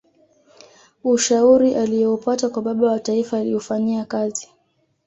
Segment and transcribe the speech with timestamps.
[1.03, 4.49] ushauri aliyoupata kwa baba wa taifa aliufanyia kazi